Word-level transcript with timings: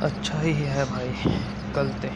अच्छा 0.00 0.40
ही 0.40 0.52
है 0.54 0.84
भाई 0.86 1.12
कलते 1.74 2.12